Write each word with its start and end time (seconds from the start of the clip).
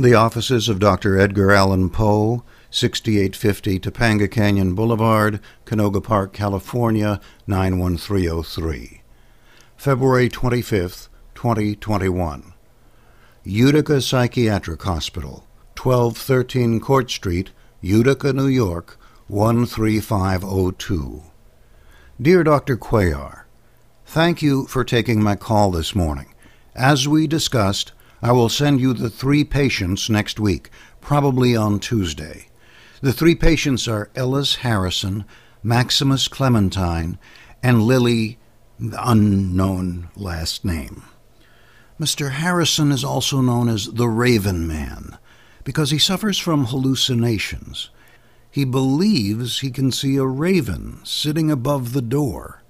The 0.00 0.14
offices 0.14 0.68
of 0.68 0.78
Dr. 0.78 1.18
Edgar 1.18 1.50
Allan 1.50 1.90
Poe, 1.90 2.44
6850 2.70 3.80
Topanga 3.80 4.30
Canyon 4.30 4.76
Boulevard, 4.76 5.40
Canoga 5.64 6.00
Park, 6.00 6.32
California, 6.32 7.20
91303. 7.48 9.02
February 9.76 10.28
25th, 10.28 11.08
2021. 11.34 12.52
Utica 13.42 14.00
Psychiatric 14.00 14.80
Hospital, 14.84 15.48
1213 15.76 16.78
Court 16.78 17.10
Street, 17.10 17.50
Utica, 17.80 18.32
New 18.32 18.46
York, 18.46 19.00
13502. 19.28 21.22
Dear 22.22 22.44
Dr. 22.44 22.76
Cuellar, 22.76 23.42
Thank 24.06 24.42
you 24.42 24.66
for 24.66 24.84
taking 24.84 25.20
my 25.20 25.34
call 25.34 25.72
this 25.72 25.94
morning. 25.94 26.32
As 26.74 27.08
we 27.08 27.26
discussed, 27.26 27.92
I 28.20 28.32
will 28.32 28.48
send 28.48 28.80
you 28.80 28.94
the 28.94 29.10
three 29.10 29.44
patients 29.44 30.10
next 30.10 30.40
week, 30.40 30.70
probably 31.00 31.54
on 31.54 31.78
Tuesday. 31.78 32.48
The 33.00 33.12
three 33.12 33.36
patients 33.36 33.86
are 33.86 34.10
Ellis 34.16 34.56
Harrison, 34.56 35.24
Maximus 35.62 36.26
Clementine, 36.26 37.18
and 37.62 37.82
Lily, 37.82 38.38
the 38.78 38.98
unknown 39.08 40.08
last 40.16 40.64
name. 40.64 41.04
Mr. 42.00 42.32
Harrison 42.32 42.90
is 42.90 43.04
also 43.04 43.40
known 43.40 43.68
as 43.68 43.86
the 43.86 44.08
Raven 44.08 44.66
Man 44.66 45.18
because 45.62 45.90
he 45.90 45.98
suffers 45.98 46.38
from 46.38 46.66
hallucinations. 46.66 47.90
He 48.50 48.64
believes 48.64 49.60
he 49.60 49.70
can 49.70 49.92
see 49.92 50.16
a 50.16 50.24
raven 50.24 51.00
sitting 51.04 51.50
above 51.50 51.92
the 51.92 52.02
door. 52.02 52.62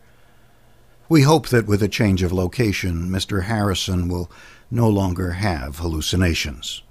We 1.10 1.22
hope 1.22 1.48
that 1.48 1.66
with 1.66 1.82
a 1.82 1.88
change 1.88 2.22
of 2.22 2.32
location, 2.32 3.08
Mr. 3.08 3.44
Harrison 3.44 4.08
will 4.08 4.30
no 4.70 4.88
longer 4.90 5.32
have 5.32 5.78
hallucinations. 5.78 6.82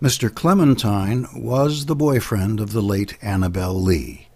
Mr. 0.00 0.32
Clementine 0.32 1.26
was 1.34 1.86
the 1.86 1.96
boyfriend 1.96 2.60
of 2.60 2.72
the 2.72 2.82
late 2.82 3.16
Annabel 3.20 3.74
Lee. 3.74 4.28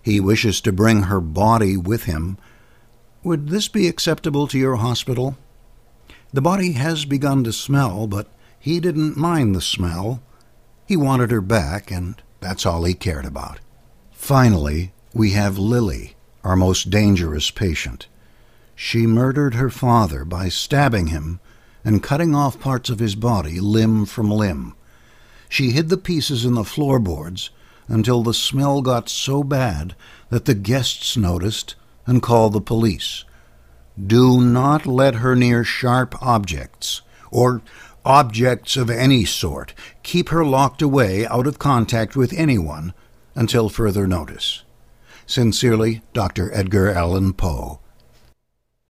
He 0.00 0.20
wishes 0.20 0.62
to 0.62 0.72
bring 0.72 1.02
her 1.02 1.20
body 1.20 1.76
with 1.76 2.04
him. 2.04 2.38
Would 3.24 3.48
this 3.48 3.68
be 3.68 3.88
acceptable 3.88 4.46
to 4.48 4.58
your 4.58 4.76
hospital? 4.76 5.36
The 6.32 6.40
body 6.40 6.72
has 6.72 7.04
begun 7.04 7.44
to 7.44 7.52
smell, 7.52 8.06
but 8.06 8.28
he 8.58 8.80
didn't 8.80 9.18
mind 9.18 9.54
the 9.54 9.60
smell. 9.60 10.22
He 10.86 10.96
wanted 10.96 11.30
her 11.30 11.42
back, 11.42 11.90
and 11.90 12.22
that's 12.40 12.64
all 12.64 12.84
he 12.84 12.94
cared 12.94 13.26
about. 13.26 13.60
Finally, 14.12 14.92
we 15.12 15.32
have 15.32 15.58
Lily 15.58 16.14
our 16.44 16.56
most 16.56 16.90
dangerous 16.90 17.50
patient. 17.50 18.06
She 18.74 19.06
murdered 19.06 19.54
her 19.54 19.70
father 19.70 20.24
by 20.24 20.48
stabbing 20.48 21.08
him 21.08 21.40
and 21.84 22.02
cutting 22.02 22.34
off 22.34 22.60
parts 22.60 22.90
of 22.90 22.98
his 22.98 23.14
body 23.14 23.60
limb 23.60 24.06
from 24.06 24.30
limb. 24.30 24.74
She 25.48 25.70
hid 25.70 25.88
the 25.88 25.96
pieces 25.96 26.44
in 26.44 26.54
the 26.54 26.64
floorboards 26.64 27.50
until 27.88 28.22
the 28.22 28.34
smell 28.34 28.82
got 28.82 29.08
so 29.08 29.42
bad 29.42 29.96
that 30.28 30.44
the 30.44 30.54
guests 30.54 31.16
noticed 31.16 31.74
and 32.06 32.22
called 32.22 32.52
the 32.52 32.60
police. 32.60 33.24
Do 33.98 34.40
not 34.40 34.86
let 34.86 35.16
her 35.16 35.34
near 35.34 35.64
sharp 35.64 36.14
objects 36.22 37.02
or 37.30 37.62
objects 38.04 38.76
of 38.76 38.90
any 38.90 39.24
sort. 39.24 39.74
Keep 40.02 40.28
her 40.28 40.44
locked 40.44 40.82
away 40.82 41.26
out 41.26 41.46
of 41.46 41.58
contact 41.58 42.14
with 42.14 42.32
anyone 42.32 42.94
until 43.34 43.68
further 43.68 44.06
notice. 44.06 44.62
Sincerely, 45.28 46.00
Dr. 46.14 46.50
Edgar 46.54 46.88
Allan 46.88 47.34
Poe. 47.34 47.80